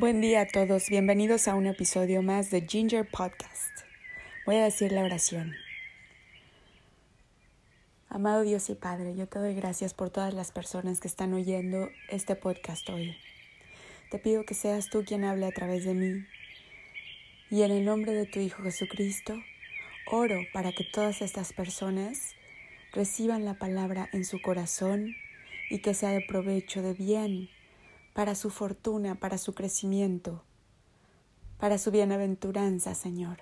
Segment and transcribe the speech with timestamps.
[0.00, 3.70] Buen día a todos, bienvenidos a un episodio más de Ginger Podcast.
[4.46, 5.54] Voy a decir la oración.
[8.08, 11.90] Amado Dios y Padre, yo te doy gracias por todas las personas que están oyendo
[12.08, 13.14] este podcast hoy.
[14.10, 16.24] Te pido que seas tú quien hable a través de mí.
[17.50, 19.34] Y en el nombre de tu Hijo Jesucristo,
[20.06, 22.36] oro para que todas estas personas
[22.94, 25.14] reciban la palabra en su corazón
[25.68, 27.50] y que sea de provecho, de bien
[28.12, 30.42] para su fortuna, para su crecimiento,
[31.58, 33.38] para su bienaventuranza, Señor.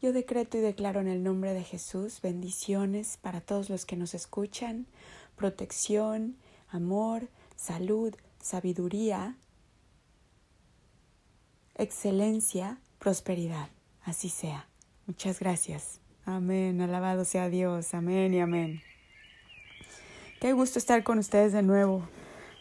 [0.00, 4.14] Yo decreto y declaro en el nombre de Jesús bendiciones para todos los que nos
[4.14, 4.86] escuchan,
[5.36, 6.36] protección,
[6.68, 9.36] amor, salud, sabiduría,
[11.74, 13.68] excelencia, prosperidad.
[14.04, 14.68] Así sea.
[15.06, 16.00] Muchas gracias.
[16.24, 16.80] Amén.
[16.80, 17.94] Alabado sea Dios.
[17.94, 18.82] Amén y amén.
[20.40, 22.06] Qué gusto estar con ustedes de nuevo.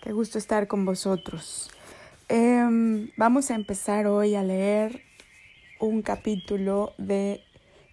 [0.05, 1.67] Qué gusto estar con vosotros.
[2.29, 5.01] Em, vamos a empezar hoy a leer
[5.79, 7.41] un capítulo de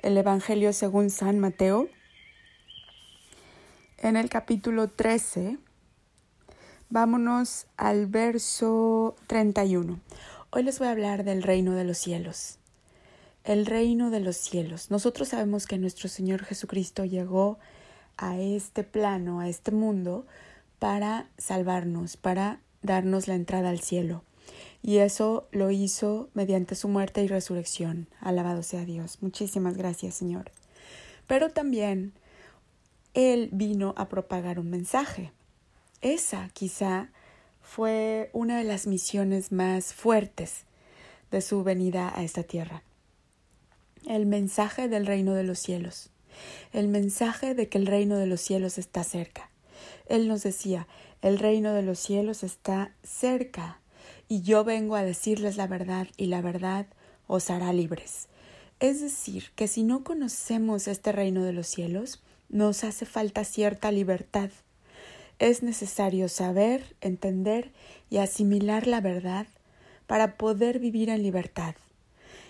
[0.00, 1.88] el Evangelio según San Mateo.
[3.96, 5.56] En el capítulo 13,
[6.90, 9.98] vámonos al verso 31.
[10.50, 12.58] Hoy les voy a hablar del reino de los cielos.
[13.42, 14.90] El reino de los cielos.
[14.90, 17.58] Nosotros sabemos que nuestro Señor Jesucristo llegó
[18.18, 20.26] a este plano, a este mundo,
[20.82, 24.24] para salvarnos, para darnos la entrada al cielo.
[24.82, 28.08] Y eso lo hizo mediante su muerte y resurrección.
[28.20, 29.18] Alabado sea Dios.
[29.20, 30.50] Muchísimas gracias, Señor.
[31.28, 32.14] Pero también
[33.14, 35.30] Él vino a propagar un mensaje.
[36.00, 37.10] Esa quizá
[37.62, 40.64] fue una de las misiones más fuertes
[41.30, 42.82] de su venida a esta tierra.
[44.08, 46.10] El mensaje del reino de los cielos.
[46.72, 49.51] El mensaje de que el reino de los cielos está cerca.
[50.12, 50.86] Él nos decía,
[51.22, 53.80] el reino de los cielos está cerca,
[54.28, 56.84] y yo vengo a decirles la verdad, y la verdad
[57.28, 58.28] os hará libres.
[58.78, 63.90] Es decir, que si no conocemos este reino de los cielos, nos hace falta cierta
[63.90, 64.50] libertad.
[65.38, 67.72] Es necesario saber, entender
[68.10, 69.46] y asimilar la verdad
[70.06, 71.74] para poder vivir en libertad.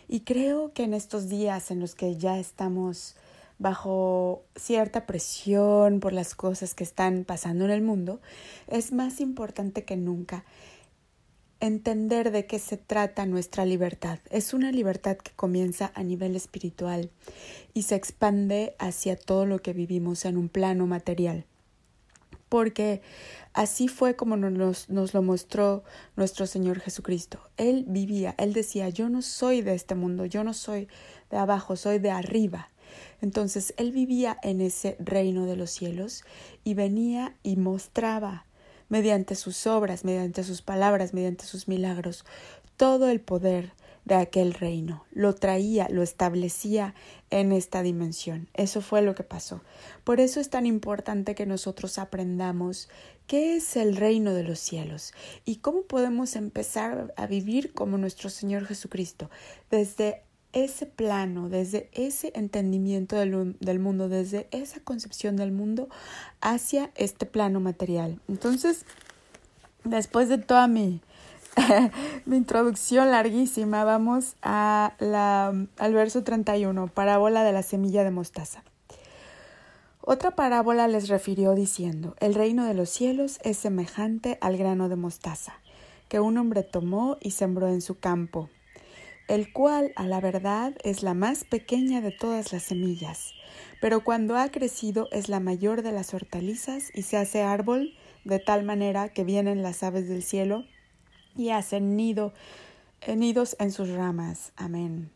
[0.08, 3.14] Y creo que en estos días en los que ya estamos
[3.62, 8.20] bajo cierta presión por las cosas que están pasando en el mundo,
[8.66, 10.44] es más importante que nunca
[11.60, 14.18] entender de qué se trata nuestra libertad.
[14.30, 17.10] Es una libertad que comienza a nivel espiritual
[17.72, 21.46] y se expande hacia todo lo que vivimos en un plano material.
[22.48, 23.00] Porque
[23.52, 25.84] así fue como nos, nos, lo mostró
[26.16, 27.38] nuestro Señor Jesucristo.
[27.56, 30.88] Él vivía, Él decía, yo no soy de este mundo, yo no soy
[31.30, 32.71] de abajo, soy de arriba.
[33.20, 36.24] Entonces él vivía en ese reino de los cielos
[36.64, 38.46] y venía y mostraba
[38.88, 42.24] mediante sus obras, mediante sus palabras, mediante sus milagros,
[42.76, 43.72] todo el poder
[44.04, 45.04] de aquel reino.
[45.12, 46.94] Lo traía, lo establecía
[47.30, 48.48] en esta dimensión.
[48.54, 49.62] Eso fue lo que pasó.
[50.04, 52.88] Por eso es tan importante que nosotros aprendamos
[53.26, 55.12] qué es el reino de los cielos
[55.44, 59.30] y cómo podemos empezar a vivir como nuestro Señor Jesucristo,
[59.70, 65.88] desde ese plano, desde ese entendimiento del, mundo, desde esa concepción del mundo
[66.40, 68.20] hacia este plano material.
[68.28, 68.84] Entonces,
[69.84, 71.00] después de toda mi,
[72.26, 78.62] mi introducción larguísima, vamos a la, al verso 31, parábola de la semilla de mostaza.
[80.04, 84.96] Otra parábola les refirió diciendo, el reino de los cielos es semejante al grano de
[84.96, 85.54] mostaza,
[86.08, 88.50] que un hombre tomó y sembró en su campo
[89.32, 93.32] el cual a la verdad es la más pequeña de todas las semillas,
[93.80, 97.94] pero cuando ha crecido es la mayor de las hortalizas y se hace árbol
[98.26, 100.66] de tal manera que vienen las aves del cielo
[101.34, 104.52] y hacen eh, nidos en sus ramas.
[104.56, 105.10] Amén.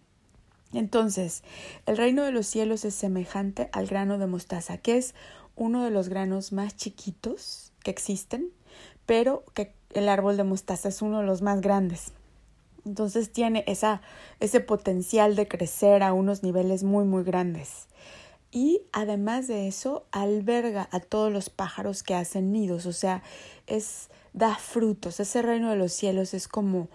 [0.73, 1.43] Entonces,
[1.85, 5.15] el reino de los cielos es semejante al grano de mostaza, que es
[5.57, 8.51] uno de los granos más chiquitos que existen,
[9.05, 12.15] pero que el árbol de mostaza es uno de los más grandes.
[12.87, 14.01] Entonces tiene esa,
[14.39, 17.89] ese potencial de crecer a unos niveles muy, muy grandes.
[18.53, 23.23] Y además de eso, alberga a todos los pájaros que hacen nidos, o sea,
[23.67, 25.19] es, da frutos.
[25.19, 26.89] Ese reino de los cielos es como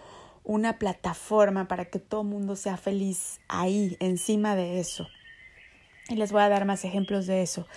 [0.44, 5.08] una plataforma para que todo el mundo sea feliz ahí, encima de eso.
[6.08, 7.68] Y les voy a dar más ejemplos de eso.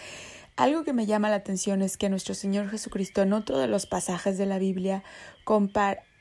[0.57, 3.87] Algo que me llama la atención es que nuestro Señor Jesucristo en otro de los
[3.87, 5.03] pasajes de la Biblia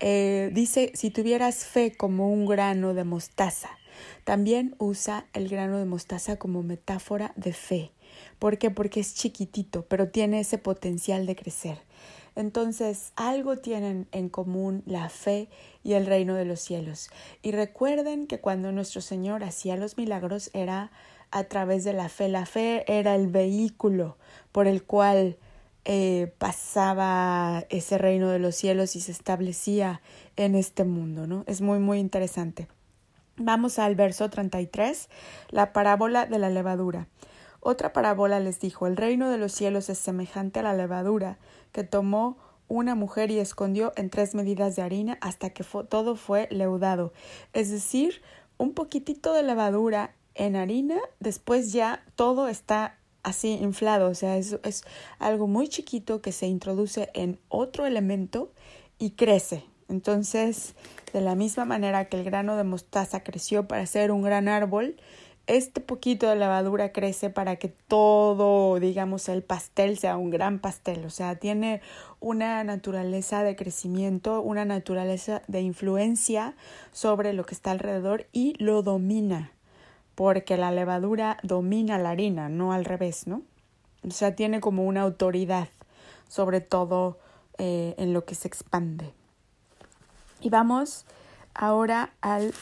[0.05, 3.69] eh, dice si tuvieras fe como un grano de mostaza.
[4.25, 7.91] También usa el grano de mostaza como metáfora de fe.
[8.38, 8.69] ¿Por qué?
[8.69, 11.77] Porque es chiquitito, pero tiene ese potencial de crecer.
[12.35, 15.47] Entonces, algo tienen en común la fe
[15.85, 17.09] y el reino de los cielos.
[17.41, 20.91] Y recuerden que cuando nuestro Señor hacía los milagros era
[21.31, 22.27] a través de la fe.
[22.27, 24.17] La fe era el vehículo
[24.51, 25.38] por el cual
[25.85, 30.01] eh, pasaba ese reino de los cielos y se establecía
[30.35, 31.44] en este mundo, ¿no?
[31.47, 32.68] Es muy, muy interesante.
[33.35, 35.09] Vamos al verso 33,
[35.50, 37.07] la parábola de la levadura.
[37.59, 41.38] Otra parábola les dijo, el reino de los cielos es semejante a la levadura
[41.71, 42.38] que tomó
[42.68, 47.13] una mujer y escondió en tres medidas de harina hasta que todo fue leudado.
[47.53, 48.21] Es decir,
[48.57, 54.57] un poquitito de levadura en harina, después ya todo está así inflado, o sea, es,
[54.63, 54.83] es
[55.19, 58.51] algo muy chiquito que se introduce en otro elemento
[58.99, 59.65] y crece.
[59.89, 60.75] Entonces,
[61.11, 64.95] de la misma manera que el grano de mostaza creció para ser un gran árbol,
[65.45, 71.05] este poquito de levadura crece para que todo, digamos, el pastel sea un gran pastel.
[71.05, 71.81] O sea, tiene
[72.19, 76.55] una naturaleza de crecimiento, una naturaleza de influencia
[76.93, 79.51] sobre lo que está alrededor y lo domina.
[80.15, 83.42] Porque la levadura domina la harina, no al revés, ¿no?
[84.07, 85.69] O sea, tiene como una autoridad
[86.33, 87.19] sobre todo
[87.60, 89.13] eh, en lo que se expande.
[90.42, 91.06] Y vamos
[91.54, 92.54] ahora al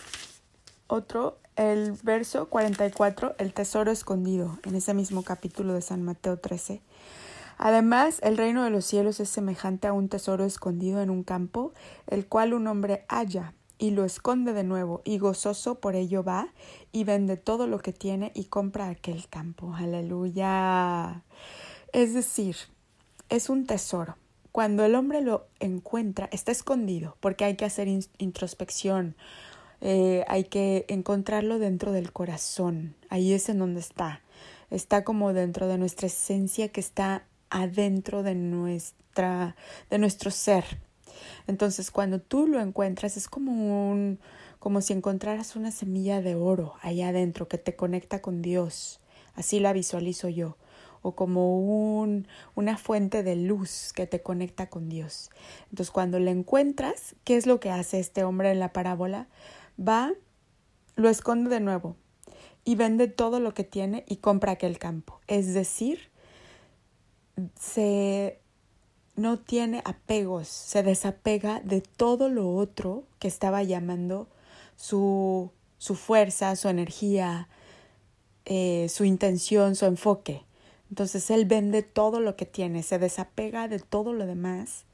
[0.88, 6.81] otro el verso 44, el tesoro escondido, en ese mismo capítulo de San Mateo 13.
[7.57, 11.71] Además, el reino de los cielos es semejante a un tesoro escondido en un campo,
[12.07, 16.49] el cual un hombre halla y lo esconde de nuevo, y gozoso por ello va
[16.91, 19.73] y vende todo lo que tiene y compra aquel campo.
[19.73, 21.23] Aleluya.
[21.91, 22.55] Es decir,
[23.29, 24.17] es un tesoro.
[24.51, 27.87] Cuando el hombre lo encuentra, está escondido, porque hay que hacer
[28.19, 29.15] introspección,
[29.81, 34.21] eh, hay que encontrarlo dentro del corazón, ahí es en donde está,
[34.69, 39.55] está como dentro de nuestra esencia que está adentro de nuestra,
[39.89, 40.65] de nuestro ser.
[41.47, 43.51] Entonces, cuando tú lo encuentras, es como
[43.91, 44.19] un,
[44.59, 49.00] como si encontraras una semilla de oro allá adentro que te conecta con Dios.
[49.35, 50.57] Así la visualizo yo.
[51.03, 55.31] O como un, una fuente de luz que te conecta con Dios.
[55.71, 59.27] Entonces, cuando le encuentras, ¿qué es lo que hace este hombre en la parábola?
[59.77, 60.13] va,
[60.95, 61.95] lo esconde de nuevo
[62.63, 65.19] y vende todo lo que tiene y compra aquel campo.
[65.27, 66.12] Es decir,
[67.59, 68.40] se
[69.21, 74.27] no tiene apegos, se desapega de todo lo otro que estaba llamando
[74.75, 77.47] su, su fuerza, su energía,
[78.45, 80.44] eh, su intención, su enfoque.
[80.89, 84.85] Entonces él vende todo lo que tiene, se desapega de todo lo demás,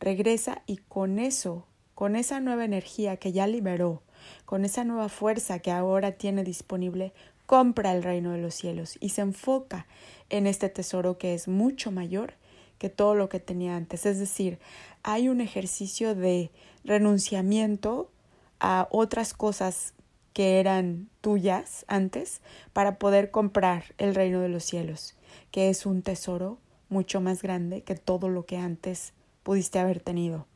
[0.00, 4.02] regresa y con eso, con esa nueva energía que ya liberó,
[4.46, 7.12] con esa nueva fuerza que ahora tiene disponible,
[7.46, 9.86] compra el reino de los cielos y se enfoca
[10.30, 12.34] en este tesoro que es mucho mayor
[12.82, 14.06] que todo lo que tenía antes.
[14.06, 14.58] Es decir,
[15.04, 16.50] hay un ejercicio de
[16.82, 18.10] renunciamiento
[18.58, 19.94] a otras cosas
[20.32, 22.40] que eran tuyas antes
[22.72, 25.14] para poder comprar el reino de los cielos,
[25.52, 26.58] que es un tesoro
[26.88, 29.12] mucho más grande que todo lo que antes
[29.44, 30.48] pudiste haber tenido.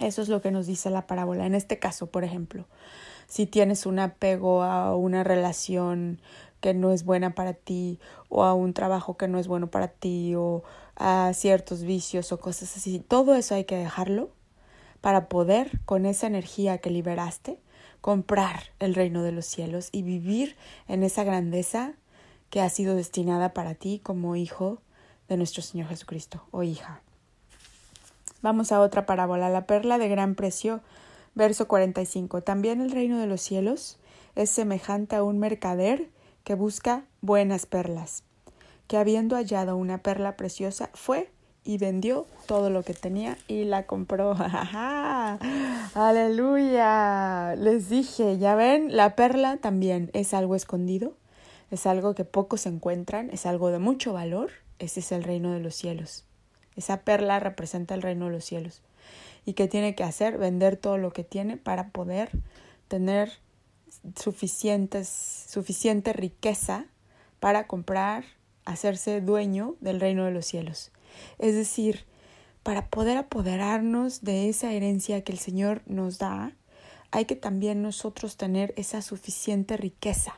[0.00, 1.44] Eso es lo que nos dice la parábola.
[1.44, 2.64] En este caso, por ejemplo,
[3.26, 6.18] si tienes un apego a una relación
[6.62, 7.98] que no es buena para ti
[8.30, 10.64] o a un trabajo que no es bueno para ti o
[10.96, 14.30] a ciertos vicios o cosas así, todo eso hay que dejarlo
[15.00, 17.60] para poder con esa energía que liberaste
[18.00, 20.56] comprar el reino de los cielos y vivir
[20.88, 21.94] en esa grandeza
[22.50, 24.78] que ha sido destinada para ti como hijo
[25.28, 27.00] de nuestro Señor Jesucristo o hija.
[28.42, 30.80] Vamos a otra parábola, la perla de gran precio,
[31.34, 32.42] verso 45.
[32.42, 33.98] También el reino de los cielos
[34.36, 36.08] es semejante a un mercader
[36.44, 38.22] que busca buenas perlas,
[38.86, 41.30] que habiendo hallado una perla preciosa, fue
[41.64, 44.36] y vendió todo lo que tenía y la compró.
[45.94, 47.56] Aleluya.
[47.56, 51.16] Les dije, ya ven, la perla también es algo escondido,
[51.72, 54.50] es algo que pocos encuentran, es algo de mucho valor.
[54.78, 56.24] Ese es el reino de los cielos.
[56.76, 58.82] Esa perla representa el reino de los cielos.
[59.44, 60.38] ¿Y qué tiene que hacer?
[60.38, 62.30] Vender todo lo que tiene para poder
[62.86, 63.32] tener
[64.14, 65.08] suficientes,
[65.48, 66.86] suficiente riqueza
[67.40, 68.24] para comprar,
[68.66, 70.92] hacerse dueño del reino de los cielos.
[71.38, 72.04] Es decir,
[72.62, 76.52] para poder apoderarnos de esa herencia que el Señor nos da,
[77.10, 80.34] hay que también nosotros tener esa suficiente riqueza.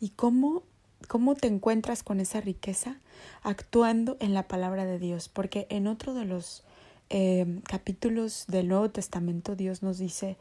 [0.00, 0.64] ¿Y cómo
[1.08, 2.96] ¿Cómo te encuentras con esa riqueza?
[3.42, 6.62] Actuando en la palabra de Dios, porque en otro de los
[7.10, 10.36] eh, capítulos del Nuevo Testamento Dios nos dice,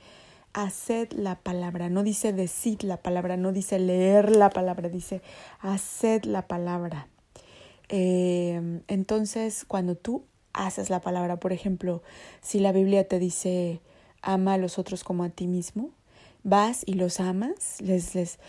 [0.53, 5.21] haced la palabra, no dice decid la palabra, no dice leer la palabra, dice
[5.59, 7.07] haced la palabra.
[7.89, 11.37] Eh, entonces, cuando tú haces la palabra.
[11.37, 12.01] Por ejemplo,
[12.41, 13.81] si la Biblia te dice
[14.21, 15.91] ama a los otros como a ti mismo,
[16.43, 18.39] vas y los amas, les, les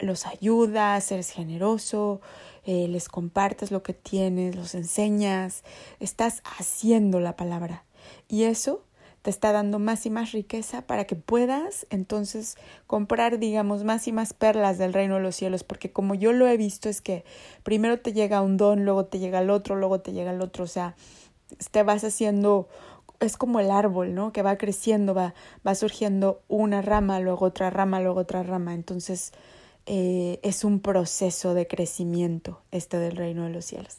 [0.00, 2.20] los ayudas, eres generoso,
[2.64, 5.62] eh, les compartes lo que tienes, los enseñas,
[6.00, 7.84] estás haciendo la palabra.
[8.28, 8.84] Y eso
[9.22, 14.12] te está dando más y más riqueza para que puedas entonces comprar, digamos, más y
[14.12, 17.24] más perlas del reino de los cielos, porque como yo lo he visto es que
[17.62, 20.64] primero te llega un don, luego te llega el otro, luego te llega el otro,
[20.64, 20.94] o sea,
[21.70, 22.68] te vas haciendo
[23.20, 24.32] es como el árbol, ¿no?
[24.32, 25.34] Que va creciendo, va,
[25.66, 28.72] va surgiendo una rama, luego otra rama, luego otra rama.
[28.72, 29.32] Entonces,
[29.86, 33.98] eh, es un proceso de crecimiento este del reino de los cielos.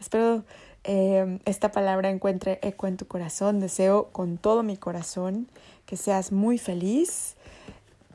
[0.00, 0.44] Espero
[0.90, 3.60] eh, esta palabra encuentre eco en tu corazón.
[3.60, 5.46] Deseo con todo mi corazón
[5.84, 7.36] que seas muy feliz,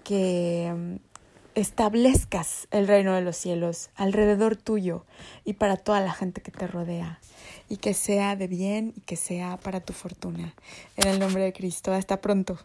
[0.04, 0.96] que mm,
[1.54, 5.06] establezcas el reino de los cielos alrededor tuyo
[5.46, 7.20] y para toda la gente que te rodea
[7.70, 10.56] y que sea de bien y que sea para tu fortuna.
[10.98, 12.58] En el nombre de Cristo, hasta pronto.